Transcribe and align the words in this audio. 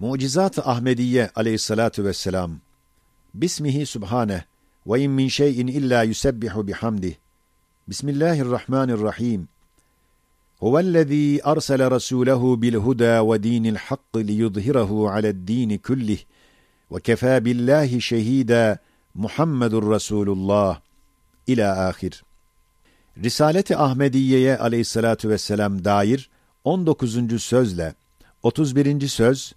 Mucizat-ı 0.00 0.62
Ahmediye 0.62 1.30
aleyhissalatu 1.34 2.04
vesselam. 2.04 2.50
Bismihi 3.34 3.86
subhane 3.86 4.44
ve 4.86 5.00
in 5.00 5.10
min 5.10 5.28
şeyin 5.28 5.66
illa 5.66 6.02
yusebbihu 6.02 6.66
bihamdih. 6.66 7.14
Bismillahirrahmanirrahim. 7.88 9.48
Huvellezî 10.58 11.40
arsele 11.44 11.82
rasûlehu 11.82 12.62
bil 12.62 12.74
huda 12.74 13.32
ve 13.32 13.42
dînil 13.42 13.76
hakk 13.76 14.16
liyudhirahu 14.16 15.08
ale'd-dîni 15.08 15.78
kullih 15.82 16.20
ve 16.92 17.00
kefâ 17.00 17.44
billahi 17.44 18.00
şehîdâ 18.00 18.78
Muhammedur 19.14 19.94
Resulullah 19.94 20.80
ila 21.46 21.88
ahir. 21.88 22.24
Risalet-i 23.24 23.76
Ahmediye'ye 23.76 24.58
aleyhissalatu 24.58 25.28
vesselam 25.28 25.84
dair 25.84 26.30
19. 26.64 27.42
sözle 27.42 27.94
31. 28.42 29.08
söz 29.08 29.54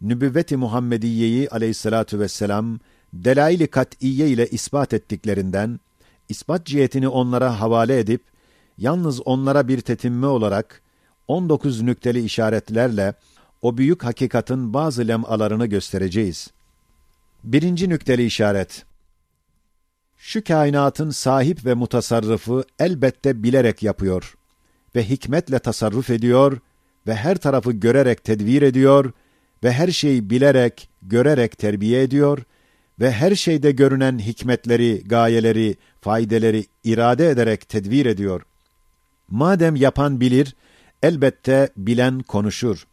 nübüvvet-i 0.00 0.56
Muhammediye'yi 0.56 1.48
aleyhissalatu 1.50 2.20
vesselam 2.20 2.78
delail-i 3.12 3.66
kat'iye 3.66 4.28
ile 4.28 4.46
ispat 4.46 4.94
ettiklerinden 4.94 5.80
ispat 6.28 6.66
cihetini 6.66 7.08
onlara 7.08 7.60
havale 7.60 7.98
edip 7.98 8.22
yalnız 8.78 9.26
onlara 9.26 9.68
bir 9.68 9.80
tetimme 9.80 10.26
olarak 10.26 10.82
19 11.28 11.82
nükteli 11.82 12.24
işaretlerle 12.24 13.14
o 13.62 13.76
büyük 13.76 14.04
hakikatin 14.04 14.74
bazı 14.74 15.08
lemalarını 15.08 15.66
göstereceğiz. 15.66 16.50
Birinci 17.44 17.88
nükteli 17.88 18.24
işaret. 18.24 18.84
Şu 20.16 20.44
kainatın 20.44 21.10
sahip 21.10 21.64
ve 21.64 21.74
mutasarrıfı 21.74 22.64
elbette 22.78 23.42
bilerek 23.42 23.82
yapıyor 23.82 24.34
ve 24.94 25.08
hikmetle 25.08 25.58
tasarruf 25.58 26.10
ediyor 26.10 26.58
ve 27.06 27.14
her 27.14 27.36
tarafı 27.36 27.72
görerek 27.72 28.24
tedvir 28.24 28.62
ediyor 28.62 29.12
ve 29.64 29.72
her 29.72 29.88
şeyi 29.88 30.30
bilerek, 30.30 30.88
görerek 31.02 31.58
terbiye 31.58 32.02
ediyor 32.02 32.42
ve 33.00 33.12
her 33.12 33.34
şeyde 33.34 33.70
görünen 33.70 34.18
hikmetleri, 34.18 35.02
gayeleri, 35.04 35.76
faydeleri 36.00 36.64
irade 36.84 37.28
ederek 37.28 37.68
tedvir 37.68 38.06
ediyor. 38.06 38.42
Madem 39.28 39.76
yapan 39.76 40.20
bilir, 40.20 40.56
elbette 41.02 41.68
bilen 41.76 42.18
konuşur. 42.20 42.86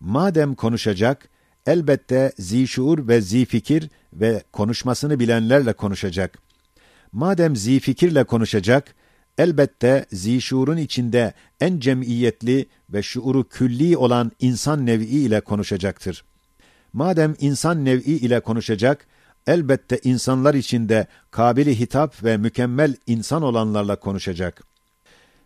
Madem 0.00 0.54
konuşacak, 0.54 1.28
elbette 1.66 2.32
zişuur 2.38 3.08
ve 3.08 3.20
zifikir 3.20 3.90
ve 4.12 4.42
konuşmasını 4.52 5.20
bilenlerle 5.20 5.72
konuşacak. 5.72 6.38
Madem 7.12 7.56
zifikirle 7.56 8.24
konuşacak, 8.24 8.94
elbette 9.40 10.06
zişuurun 10.12 10.76
içinde 10.76 11.32
en 11.60 11.80
cemiyetli 11.80 12.66
ve 12.90 13.02
şuuru 13.02 13.48
külli 13.48 13.96
olan 13.96 14.32
insan 14.40 14.86
nev'i 14.86 15.04
ile 15.04 15.40
konuşacaktır. 15.40 16.24
Madem 16.92 17.34
insan 17.40 17.84
nev'i 17.84 18.12
ile 18.12 18.40
konuşacak, 18.40 19.06
elbette 19.46 20.00
insanlar 20.04 20.54
içinde 20.54 21.06
kabili 21.30 21.80
hitap 21.80 22.24
ve 22.24 22.36
mükemmel 22.36 22.94
insan 23.06 23.42
olanlarla 23.42 23.96
konuşacak. 23.96 24.62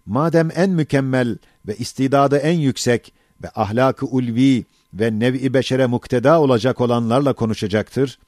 Madem 0.06 0.50
en 0.54 0.70
mükemmel 0.70 1.38
ve 1.68 1.76
istidadı 1.76 2.36
en 2.36 2.58
yüksek 2.58 3.12
ve 3.42 3.50
ahlakı 3.54 4.06
ulvi 4.06 4.64
ve 4.94 5.18
nev'i 5.20 5.54
beşere 5.54 5.86
mukteda 5.86 6.40
olacak 6.40 6.80
olanlarla 6.80 7.32
konuşacaktır, 7.32 8.18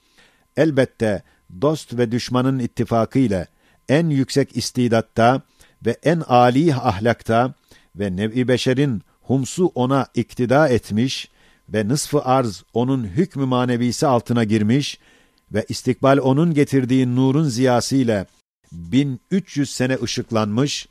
elbette 0.57 1.23
dost 1.63 1.99
ve 1.99 2.13
düşmanın 2.13 2.59
ittifakı 2.59 3.19
ile 3.19 3.47
en 3.89 4.11
yüksek 4.11 4.57
istidatta 4.57 5.43
ve 5.87 5.97
en 6.03 6.23
âli 6.29 6.75
ahlakta 6.75 7.55
ve 7.97 8.17
nev'i 8.17 8.49
beşerin 8.49 9.03
humsu 9.23 9.67
ona 9.75 10.07
iktida 10.15 10.69
etmiş 10.69 11.29
ve 11.69 11.89
nısfı 11.89 12.23
arz 12.23 12.65
onun 12.73 13.05
hükmü 13.05 13.45
manevisi 13.47 14.07
altına 14.07 14.45
girmiş 14.45 14.99
ve 15.53 15.67
istikbal 15.69 16.19
onun 16.23 16.55
getirdiği 16.55 17.17
nurun 17.17 17.49
ziyasıyla 17.49 18.27
1300 18.73 19.71
sene 19.71 19.99
ışıklanmış 20.03 20.89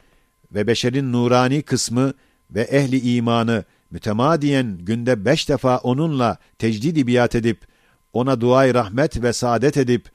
ve 0.54 0.68
beşerin 0.68 1.14
nurani 1.14 1.62
kısmı 1.62 2.14
ve 2.52 2.62
ehli 2.62 3.16
imanı 3.16 3.64
mütemadiyen 3.92 4.78
günde 4.82 5.26
beş 5.26 5.50
defa 5.50 5.78
onunla 5.78 6.38
tecdid 6.60 7.08
biat 7.08 7.36
edip, 7.36 7.68
ona 8.14 8.42
duay 8.42 8.74
rahmet 8.74 9.24
ve 9.24 9.34
saadet 9.34 9.78
edip, 9.78 10.10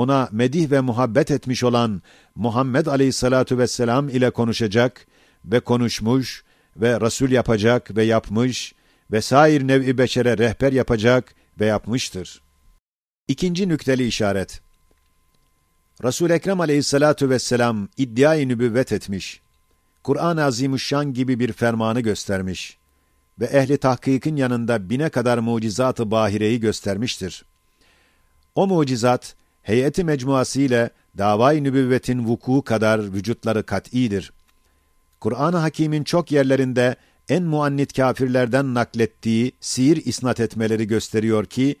ona 0.00 0.28
medih 0.32 0.70
ve 0.70 0.80
muhabbet 0.80 1.30
etmiş 1.30 1.64
olan 1.64 2.02
Muhammed 2.34 2.86
aleyhissalatu 2.86 3.58
vesselam 3.58 4.08
ile 4.08 4.30
konuşacak 4.30 5.06
ve 5.44 5.60
konuşmuş 5.60 6.44
ve 6.76 7.00
Resul 7.00 7.30
yapacak 7.30 7.96
ve 7.96 8.04
yapmış 8.04 8.74
ve 9.12 9.20
sair 9.20 9.66
nev'i 9.66 9.98
beşere 9.98 10.38
rehber 10.38 10.72
yapacak 10.72 11.34
ve 11.60 11.66
yapmıştır. 11.66 12.40
İkinci 13.28 13.68
nükteli 13.68 14.06
işaret. 14.06 14.60
Resul 16.04 16.30
Ekrem 16.30 16.60
Aleyhissalatu 16.60 17.30
vesselam 17.30 17.88
iddiayı 17.96 18.48
nübüvvet 18.48 18.92
etmiş. 18.92 19.40
Kur'an-ı 20.02 20.44
Azimüşşan 20.44 21.12
gibi 21.14 21.40
bir 21.40 21.52
fermanı 21.52 22.00
göstermiş 22.00 22.78
ve 23.40 23.44
ehli 23.44 23.78
tahkikin 23.78 24.36
yanında 24.36 24.90
bine 24.90 25.08
kadar 25.08 25.38
mucizat-ı 25.38 26.10
bahireyi 26.10 26.60
göstermiştir. 26.60 27.44
O 28.54 28.66
mucizat 28.66 29.36
heyeti 29.62 30.04
mecmuası 30.04 30.60
ile 30.60 30.90
davay 31.18 31.62
nübüvvetin 31.62 32.26
vuku 32.26 32.62
kadar 32.62 33.12
vücutları 33.12 33.66
kat'idir. 33.66 34.32
Kur'an-ı 35.20 35.56
Hakîm'in 35.56 36.04
çok 36.04 36.32
yerlerinde 36.32 36.96
en 37.28 37.42
muannit 37.42 37.92
kafirlerden 37.92 38.74
naklettiği 38.74 39.52
sihir 39.60 39.96
isnat 40.04 40.40
etmeleri 40.40 40.86
gösteriyor 40.86 41.46
ki, 41.46 41.76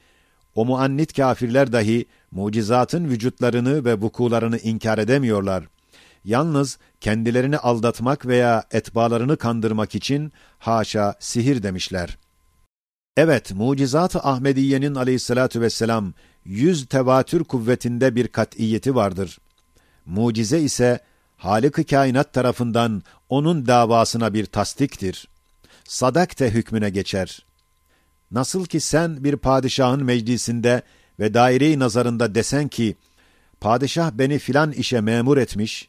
o 0.54 0.64
muannit 0.64 1.16
kafirler 1.16 1.72
dahi 1.72 2.06
mucizatın 2.30 3.04
vücutlarını 3.04 3.84
ve 3.84 3.94
vukularını 3.94 4.58
inkar 4.58 4.98
edemiyorlar. 4.98 5.64
Yalnız 6.24 6.78
kendilerini 7.00 7.58
aldatmak 7.58 8.26
veya 8.26 8.64
etbalarını 8.70 9.36
kandırmak 9.36 9.94
için 9.94 10.32
haşa 10.58 11.14
sihir 11.20 11.62
demişler. 11.62 12.18
Evet, 13.22 13.52
mucizat-ı 13.52 14.18
Ahmediye'nin 14.18 14.94
aleyhissalatu 14.94 15.60
vesselam 15.60 16.12
yüz 16.44 16.86
tevatür 16.86 17.44
kuvvetinde 17.44 18.16
bir 18.16 18.28
kat'iyeti 18.28 18.94
vardır. 18.94 19.38
Mucize 20.06 20.60
ise 20.60 21.00
Halık-ı 21.36 21.84
kainat 21.84 22.32
tarafından 22.32 23.02
onun 23.28 23.66
davasına 23.66 24.34
bir 24.34 24.46
tasdiktir. 24.46 25.28
Sadakte 25.84 26.50
hükmüne 26.50 26.90
geçer. 26.90 27.46
Nasıl 28.30 28.64
ki 28.64 28.80
sen 28.80 29.24
bir 29.24 29.36
padişahın 29.36 30.04
meclisinde 30.04 30.82
ve 31.18 31.34
daire-i 31.34 31.78
nazarında 31.78 32.34
desen 32.34 32.68
ki, 32.68 32.96
padişah 33.60 34.10
beni 34.10 34.38
filan 34.38 34.72
işe 34.72 35.00
memur 35.00 35.36
etmiş, 35.36 35.88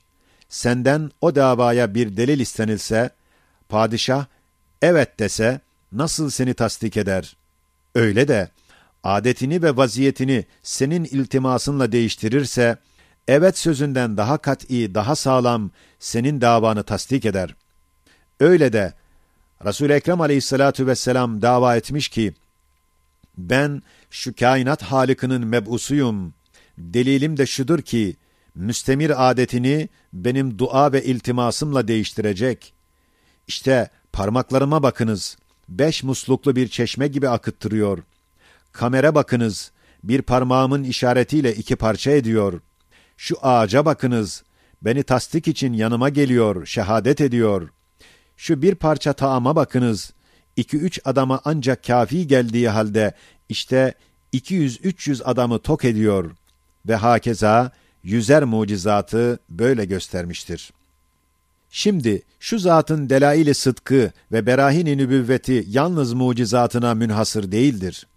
senden 0.49 1.11
o 1.21 1.35
davaya 1.35 1.95
bir 1.95 2.17
delil 2.17 2.39
istenilse, 2.39 3.09
padişah 3.69 4.25
evet 4.81 5.19
dese, 5.19 5.61
nasıl 5.91 6.29
seni 6.29 6.53
tasdik 6.53 6.97
eder? 6.97 7.37
Öyle 7.95 8.27
de, 8.27 8.49
adetini 9.03 9.61
ve 9.61 9.77
vaziyetini 9.77 10.45
senin 10.63 11.03
iltimasınla 11.03 11.91
değiştirirse, 11.91 12.77
evet 13.27 13.57
sözünden 13.57 14.17
daha 14.17 14.37
kat'i, 14.37 14.95
daha 14.95 15.15
sağlam 15.15 15.71
senin 15.99 16.41
davanı 16.41 16.83
tasdik 16.83 17.25
eder. 17.25 17.55
Öyle 18.39 18.73
de, 18.73 18.93
Resul-i 19.65 19.93
Ekrem 19.93 20.21
aleyhissalatu 20.21 20.87
vesselam 20.87 21.41
dava 21.41 21.75
etmiş 21.75 22.09
ki, 22.09 22.33
ben 23.37 23.81
şu 24.09 24.35
kainat 24.35 24.83
halikinin 24.83 25.47
meb'usuyum. 25.47 26.33
Delilim 26.77 27.37
de 27.37 27.45
şudur 27.45 27.81
ki, 27.81 28.15
müstemir 28.55 29.29
adetini 29.29 29.89
benim 30.13 30.59
dua 30.59 30.91
ve 30.91 31.03
iltimasımla 31.03 31.87
değiştirecek. 31.87 32.73
İşte 33.47 33.89
parmaklarıma 34.13 34.83
bakınız, 34.83 35.37
beş 35.71 36.03
musluklu 36.03 36.55
bir 36.55 36.67
çeşme 36.67 37.07
gibi 37.07 37.29
akıttırıyor. 37.29 38.03
Kamera 38.71 39.15
bakınız, 39.15 39.71
bir 40.03 40.21
parmağımın 40.21 40.83
işaretiyle 40.83 41.55
iki 41.55 41.75
parça 41.75 42.11
ediyor. 42.11 42.61
Şu 43.17 43.37
ağaca 43.41 43.85
bakınız, 43.85 44.43
beni 44.81 45.03
tasdik 45.03 45.47
için 45.47 45.73
yanıma 45.73 46.09
geliyor, 46.09 46.65
şehadet 46.65 47.21
ediyor. 47.21 47.69
Şu 48.37 48.61
bir 48.61 48.75
parça 48.75 49.13
taama 49.13 49.55
bakınız, 49.55 50.13
iki 50.55 50.77
üç 50.77 50.99
adama 51.05 51.41
ancak 51.45 51.83
kafi 51.83 52.27
geldiği 52.27 52.69
halde, 52.69 53.13
işte 53.49 53.93
200-300 54.33 55.23
adamı 55.23 55.59
tok 55.59 55.85
ediyor 55.85 56.31
ve 56.87 56.95
hakeza 56.95 57.71
yüzer 58.03 58.43
mucizatı 58.43 59.39
böyle 59.49 59.85
göstermiştir. 59.85 60.73
Şimdi 61.73 62.21
şu 62.39 62.59
zatın 62.59 63.09
delaili 63.09 63.53
sıdkı 63.53 64.11
ve 64.31 64.45
berahini 64.45 64.97
nübüvveti 64.97 65.65
yalnız 65.67 66.13
mucizatına 66.13 66.93
münhasır 66.93 67.51
değildir. 67.51 68.07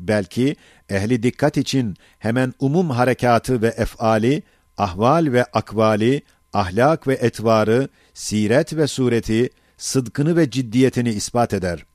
Belki 0.00 0.56
ehli 0.88 1.22
dikkat 1.22 1.56
için 1.56 1.96
hemen 2.18 2.54
umum 2.58 2.90
harekatı 2.90 3.62
ve 3.62 3.68
efali, 3.68 4.42
ahval 4.78 5.32
ve 5.32 5.44
akvali, 5.44 6.22
ahlak 6.52 7.08
ve 7.08 7.14
etvarı, 7.14 7.88
siret 8.14 8.76
ve 8.76 8.86
sureti, 8.86 9.50
sıdkını 9.78 10.36
ve 10.36 10.50
ciddiyetini 10.50 11.10
ispat 11.10 11.54
eder. 11.54 11.86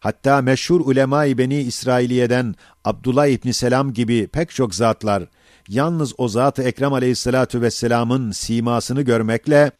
Hatta 0.00 0.42
meşhur 0.42 0.80
ulema-i 0.80 1.38
Beni 1.38 1.60
İsrailiye'den 1.60 2.54
Abdullah 2.84 3.26
İbni 3.26 3.52
Selam 3.52 3.92
gibi 3.92 4.26
pek 4.26 4.50
çok 4.50 4.74
zatlar, 4.74 5.24
yalnız 5.68 6.14
o 6.18 6.28
Zat-ı 6.28 6.62
Ekrem 6.62 6.92
aleyhissalatu 6.92 7.60
vesselamın 7.60 8.30
simasını 8.30 9.02
görmekle, 9.02 9.72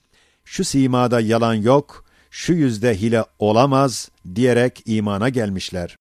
şu 0.47 0.65
simada 0.65 1.21
yalan 1.21 1.55
yok, 1.55 2.05
şu 2.31 2.53
yüzde 2.53 3.01
hile 3.01 3.25
olamaz 3.39 4.11
diyerek 4.35 4.83
imana 4.87 5.29
gelmişler. 5.29 5.97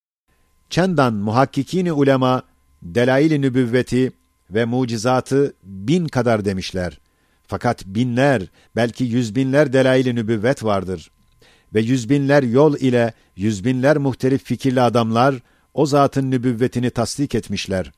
Çendan 0.70 1.14
muhakkikini 1.14 1.94
ulema, 1.94 2.44
delail-i 2.84 3.42
nübüvveti 3.42 4.12
ve 4.50 4.66
mucizatı 4.66 5.54
bin 5.64 6.08
kadar 6.08 6.46
demişler. 6.46 7.00
Fakat 7.48 7.86
binler, 7.86 8.48
belki 8.76 9.04
yüz 9.04 9.36
binler 9.36 9.74
delail-i 9.74 10.16
nübüvvet 10.16 10.64
vardır. 10.64 11.12
Ve 11.74 11.82
yüz 11.82 12.10
binler 12.10 12.44
yol 12.44 12.78
ile 12.78 13.14
yüz 13.36 13.66
binler 13.66 13.98
muhtelif 13.98 14.44
fikirli 14.44 14.82
adamlar 14.82 15.36
o 15.74 15.86
zatın 15.86 16.32
nübüvvetini 16.32 16.90
tasdik 16.90 17.36
etmişler. 17.36 17.92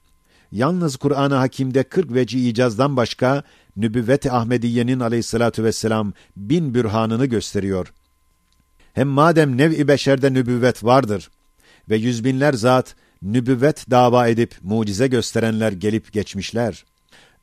Yalnız 0.52 0.96
Kur'an-ı 0.96 1.36
Hakim'de 1.36 1.84
40 1.84 2.14
veci 2.14 2.50
icazdan 2.50 2.98
başka 2.98 3.44
nübüvvet-i 3.78 4.32
Ahmediye'nin 4.32 5.00
aleyhissalatu 5.00 5.64
vesselam 5.64 6.14
bin 6.38 6.74
bürhanını 6.74 7.26
gösteriyor. 7.26 7.94
Hem 8.94 9.08
madem 9.08 9.58
nev-i 9.58 9.88
beşerde 9.88 10.34
nübüvvet 10.34 10.84
vardır 10.84 11.30
ve 11.90 11.96
yüz 11.98 12.24
binler 12.24 12.54
zat 12.54 12.96
nübüvvet 13.22 13.90
dava 13.92 14.28
edip 14.28 14.56
mucize 14.62 15.08
gösterenler 15.08 15.72
gelip 15.72 16.14
geçmişler. 16.14 16.86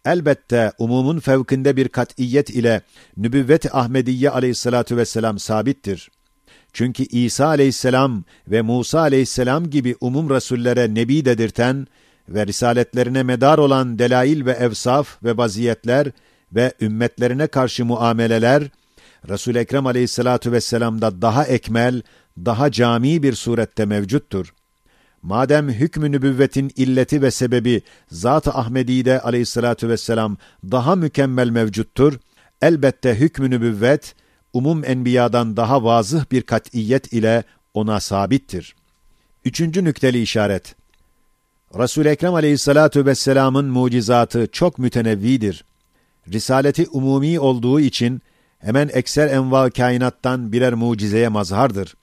Elbette 0.05 0.73
umumun 0.79 1.19
fevkinde 1.19 1.77
bir 1.77 1.89
kat'iyet 1.89 2.51
ile 2.51 2.83
nübüvvet-i 3.17 3.73
Ahmediye 3.73 4.31
aleyhissalatu 4.31 4.97
vesselam 4.97 5.39
sabittir. 5.39 6.11
Çünkü 6.73 7.03
İsa 7.03 7.47
aleyhisselam 7.47 8.25
ve 8.49 8.63
Musa 8.63 9.01
aleyhisselam 9.01 9.71
gibi 9.71 9.97
umum 10.01 10.31
rasullere 10.31 10.95
nebi 10.95 11.25
dedirten 11.25 11.87
ve 12.29 12.47
risaletlerine 12.47 13.23
medar 13.23 13.59
olan 13.59 13.99
delail 13.99 14.47
ve 14.47 14.53
evsaf 14.53 15.23
ve 15.25 15.37
vaziyetler 15.37 16.11
ve 16.53 16.73
ümmetlerine 16.81 17.47
karşı 17.47 17.85
muameleler, 17.85 18.62
Resul-i 19.29 19.59
Ekrem 19.59 19.87
aleyhissalatu 19.87 20.53
vesselam'da 20.53 21.23
daha 21.23 21.44
ekmel, 21.44 22.03
daha 22.38 22.71
cami 22.71 23.23
bir 23.23 23.32
surette 23.32 23.85
mevcuttur. 23.85 24.55
Madem 25.23 25.69
hükmü 25.69 26.12
nübüvvetin 26.12 26.73
illeti 26.76 27.23
ve 27.23 27.31
sebebi 27.31 27.82
Zat-ı 28.11 28.50
Ahmedi'de 28.50 29.21
aleyhissalatu 29.21 29.88
vesselam 29.88 30.37
daha 30.65 30.97
mükemmel 30.97 31.49
mevcuttur, 31.49 32.19
elbette 32.62 33.15
hükmü 33.15 33.50
nübüvvet, 33.50 34.15
umum 34.53 34.85
enbiyadan 34.85 35.56
daha 35.56 35.85
vazıh 35.85 36.25
bir 36.32 36.43
kat'iyet 36.43 37.12
ile 37.12 37.44
ona 37.75 38.00
sabittir. 38.00 38.75
Üçüncü 39.44 39.85
nükteli 39.85 40.23
işaret. 40.23 40.75
Resul-i 41.79 42.09
Ekrem 42.09 42.35
aleyhissalatu 42.35 43.06
vesselamın 43.06 43.65
mucizatı 43.65 44.49
çok 44.53 44.79
mütenevvidir. 44.79 45.65
Risaleti 46.32 46.87
umumi 46.88 47.41
olduğu 47.41 47.81
için 47.81 48.23
hemen 48.59 48.91
ekser 48.93 49.29
enva 49.29 49.71
kainattan 49.71 50.53
birer 50.53 50.75
mucizeye 50.75 51.29
mazhardır. 51.29 51.94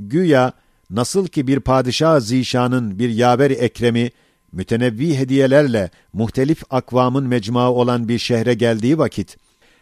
Güya 0.00 0.52
nasıl 0.90 1.26
ki 1.26 1.46
bir 1.46 1.60
padişah 1.60 2.20
zişanın 2.20 2.98
bir 2.98 3.10
yaver 3.10 3.50
ekremi 3.50 4.10
mütenevvi 4.52 5.18
hediyelerle 5.18 5.90
muhtelif 6.12 6.62
akvamın 6.70 7.26
mecmuası 7.26 7.72
olan 7.72 8.08
bir 8.08 8.18
şehre 8.18 8.54
geldiği 8.54 8.98
vakit 8.98 9.36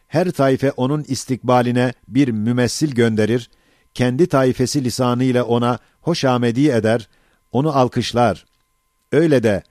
her 0.08 0.30
taife 0.30 0.70
onun 0.70 1.04
istikbaline 1.08 1.92
bir 2.08 2.28
mümessil 2.28 2.94
gönderir, 2.94 3.50
kendi 3.94 4.26
taifesi 4.26 4.84
lisanıyla 4.84 5.44
ona 5.44 5.78
hoşamedi 6.00 6.68
eder, 6.68 7.08
onu 7.52 7.76
alkışlar. 7.76 8.44
Öyle 9.12 9.42
de 9.42 9.62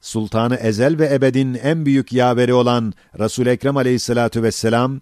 Sultanı 0.00 0.56
Ezel 0.56 0.98
ve 0.98 1.14
Ebed'in 1.14 1.54
en 1.54 1.86
büyük 1.86 2.12
yaveri 2.12 2.54
olan 2.54 2.92
Resul 3.18 3.46
Ekrem 3.46 3.76
Aleyhissalatu 3.76 4.42
vesselam 4.42 5.00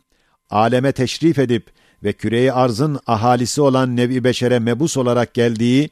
aleme 0.50 0.92
teşrif 0.92 1.38
edip 1.38 1.70
ve 2.02 2.12
küreyi 2.12 2.52
arzın 2.52 2.98
ahalisi 3.06 3.60
olan 3.60 3.96
nevi 3.96 4.24
beşere 4.24 4.58
mebus 4.58 4.96
olarak 4.96 5.34
geldiği 5.34 5.90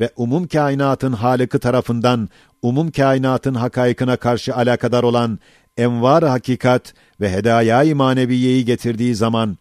ve 0.00 0.10
umum 0.16 0.46
kainatın 0.46 1.12
halıkı 1.12 1.58
tarafından 1.58 2.28
umum 2.62 2.90
kainatın 2.90 3.54
hakaykına 3.54 4.16
karşı 4.16 4.56
alakadar 4.56 5.02
olan 5.02 5.38
envar 5.76 6.24
hakikat 6.24 6.94
ve 7.20 7.32
hedaya-i 7.32 7.94
maneviyeyi 7.94 8.64
getirdiği 8.64 9.14
zaman 9.14 9.58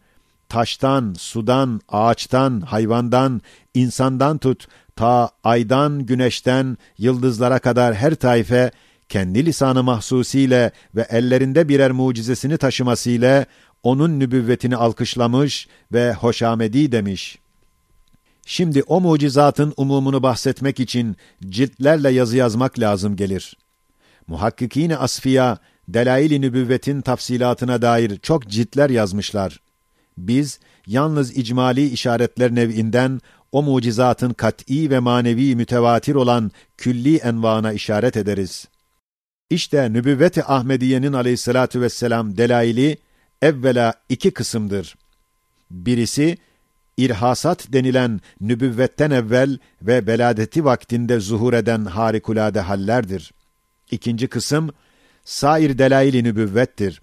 taştan, 0.50 1.14
sudan, 1.18 1.82
ağaçtan, 1.90 2.62
hayvandan, 2.62 3.42
insandan 3.74 4.38
tut 4.38 4.68
ta 5.02 5.30
aydan, 5.44 6.06
güneşten, 6.06 6.78
yıldızlara 6.98 7.60
kadar 7.60 7.96
her 7.96 8.16
taife 8.16 8.72
kendi 9.10 9.46
lisanı 9.46 9.84
mahsusiyle 9.84 10.72
ve 10.96 11.08
ellerinde 11.10 11.70
birer 11.70 11.92
mucizesini 11.92 12.58
taşımasıyla 12.58 13.46
onun 13.84 14.20
nübüvvetini 14.20 14.76
alkışlamış 14.76 15.68
ve 15.94 16.14
hoşamedi 16.14 16.92
demiş. 16.92 17.40
Şimdi 18.46 18.84
o 18.84 19.02
mucizatın 19.02 19.74
umumunu 19.78 20.24
bahsetmek 20.24 20.80
için 20.80 21.16
ciltlerle 21.50 22.10
yazı 22.10 22.38
yazmak 22.38 22.80
lazım 22.80 23.16
gelir. 23.16 23.58
Muhakkikine 24.28 24.98
asfiya, 24.98 25.58
delail-i 25.88 26.42
nübüvvetin 26.42 27.02
tafsilatına 27.02 27.82
dair 27.82 28.18
çok 28.18 28.48
ciltler 28.48 28.90
yazmışlar. 28.90 29.60
Biz, 30.18 30.60
yalnız 30.88 31.38
icmali 31.38 31.88
işaretler 31.90 32.56
nev'inden 32.56 33.22
o 33.52 33.64
mucizatın 33.64 34.34
kat'î 34.34 34.90
ve 34.90 35.00
manevi 35.00 35.56
mütevatir 35.56 36.16
olan 36.16 36.52
külli 36.78 37.18
envana 37.18 37.74
işaret 37.74 38.18
ederiz. 38.18 38.68
İşte 39.50 39.94
nübüvvet-i 39.94 40.44
Ahmediye'nin 40.44 41.14
aleyhissalatu 41.14 41.82
vesselam 41.82 42.38
delaili, 42.38 42.98
evvela 43.42 43.94
iki 44.10 44.32
kısımdır. 44.32 44.96
Birisi, 45.72 46.38
irhasat 46.98 47.74
denilen 47.74 48.22
nübüvvetten 48.42 49.12
evvel 49.12 49.58
ve 49.82 50.08
beladeti 50.08 50.66
vaktinde 50.66 51.20
zuhur 51.20 51.54
eden 51.54 51.86
harikulade 51.86 52.60
hallerdir. 52.60 53.32
İkinci 53.92 54.28
kısım, 54.28 54.70
sair 55.24 55.78
delail-i 55.78 56.24
nübüvvettir. 56.24 57.02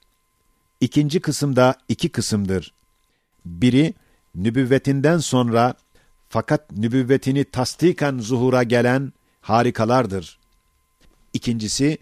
İkinci 0.81 1.21
kısımda 1.21 1.75
iki 1.89 2.09
kısımdır. 2.09 2.75
Biri, 3.45 3.95
nübüvvetinden 4.35 5.19
sonra 5.19 5.75
fakat 6.29 6.73
nübüvvetini 6.73 7.45
tasdiken 7.45 8.19
zuhura 8.19 8.63
gelen 8.63 9.13
harikalardır. 9.41 10.39
İkincisi, 11.33 11.99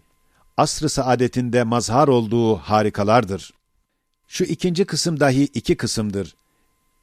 asr-ı 0.56 0.88
saadetinde 0.88 1.62
mazhar 1.62 2.08
olduğu 2.08 2.56
harikalardır. 2.56 3.52
Şu 4.28 4.44
ikinci 4.44 4.84
kısım 4.84 5.20
dahi 5.20 5.42
iki 5.42 5.76
kısımdır. 5.76 6.36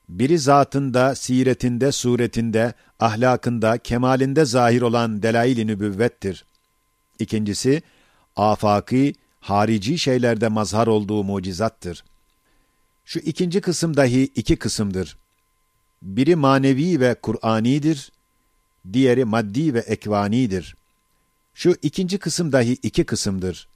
Biri 0.09 0.39
zatında, 0.39 1.15
siretinde, 1.15 1.91
suretinde, 1.91 2.73
ahlakında, 2.99 3.77
kemalinde 3.77 4.45
zahir 4.45 4.81
olan 4.81 5.23
delail-i 5.23 5.67
nübüvvettir. 5.67 6.45
İkincisi, 7.19 7.81
afaki, 8.35 9.15
harici 9.39 9.99
şeylerde 9.99 10.47
mazhar 10.47 10.87
olduğu 10.87 11.23
mucizattır. 11.23 12.03
Şu 13.05 13.19
ikinci 13.19 13.61
kısım 13.61 13.97
dahi 13.97 14.23
iki 14.23 14.55
kısımdır. 14.55 15.17
Biri 16.03 16.35
manevi 16.35 16.99
ve 16.99 17.15
Kur'anidir, 17.21 18.11
diğeri 18.93 19.25
maddi 19.25 19.73
ve 19.73 19.79
ekvanidir. 19.79 20.75
Şu 21.53 21.75
ikinci 21.81 22.17
kısım 22.17 22.51
dahi 22.51 22.73
iki 22.73 23.03
kısımdır. 23.03 23.67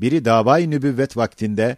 Biri 0.00 0.24
davay 0.24 0.70
nübüvvet 0.70 1.16
vaktinde 1.16 1.76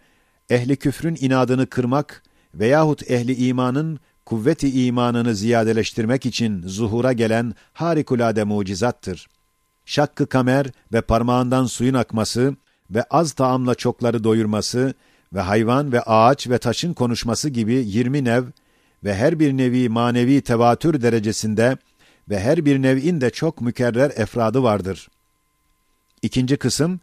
ehli 0.49 0.75
küfrün 0.75 1.17
inadını 1.19 1.67
kırmak 1.67 2.23
veyahut 2.53 3.11
ehli 3.11 3.47
imanın 3.47 3.99
kuvveti 4.25 4.85
imanını 4.85 5.35
ziyadeleştirmek 5.35 6.25
için 6.25 6.67
zuhura 6.67 7.13
gelen 7.13 7.55
harikulade 7.73 8.43
mucizattır. 8.43 9.27
Şakkı 9.85 10.27
kamer 10.27 10.65
ve 10.93 11.01
parmağından 11.01 11.65
suyun 11.65 11.93
akması 11.93 12.55
ve 12.91 13.03
az 13.03 13.31
taamla 13.31 13.75
çokları 13.75 14.23
doyurması 14.23 14.93
ve 15.33 15.39
hayvan 15.39 15.91
ve 15.91 16.01
ağaç 16.01 16.49
ve 16.49 16.57
taşın 16.57 16.93
konuşması 16.93 17.49
gibi 17.49 17.73
yirmi 17.73 18.23
nev 18.23 18.43
ve 19.03 19.15
her 19.15 19.39
bir 19.39 19.53
nevi 19.53 19.89
manevi 19.89 20.41
tevatür 20.41 21.01
derecesinde 21.01 21.77
ve 22.29 22.39
her 22.39 22.65
bir 22.65 22.81
nev'in 22.81 23.21
de 23.21 23.29
çok 23.29 23.61
mükerrer 23.61 24.11
efradı 24.15 24.63
vardır. 24.63 25.09
İkinci 26.21 26.57
kısım, 26.57 26.99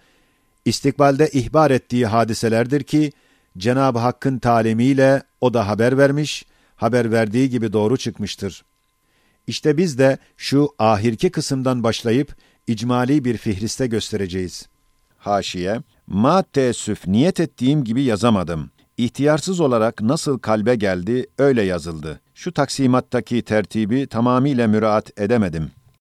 istikbalde 0.64 1.28
ihbar 1.28 1.70
ettiği 1.70 2.06
hadiselerdir 2.06 2.82
ki, 2.82 3.12
Cenab-ı 3.58 3.98
Hakk'ın 3.98 4.38
talimiyle 4.38 5.22
o 5.40 5.54
da 5.54 5.68
haber 5.68 5.98
vermiş, 5.98 6.46
haber 6.76 7.12
verdiği 7.12 7.50
gibi 7.50 7.72
doğru 7.72 7.96
çıkmıştır. 7.96 8.64
İşte 9.46 9.76
biz 9.76 9.98
de 9.98 10.18
şu 10.36 10.68
ahirki 10.78 11.30
kısımdan 11.30 11.82
başlayıp 11.82 12.36
icmali 12.66 13.24
bir 13.24 13.36
fihriste 13.36 13.86
göstereceğiz. 13.86 14.68
Haşiye, 15.18 15.80
ma 16.06 16.42
teessüf 16.42 17.06
niyet 17.06 17.40
ettiğim 17.40 17.84
gibi 17.84 18.02
yazamadım 18.02 18.70
ihtiyarsız 18.98 19.60
olarak 19.60 20.02
nasıl 20.02 20.38
kalbe 20.38 20.74
geldi 20.74 21.26
öyle 21.38 21.62
yazıldı. 21.62 22.20
Şu 22.34 22.52
taksimattaki 22.52 23.42
tertibi 23.42 24.06
tamamiyle 24.06 24.66
müraat 24.66 25.20
edemedim.'' 25.20 25.85